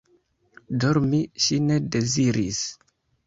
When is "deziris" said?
1.97-2.65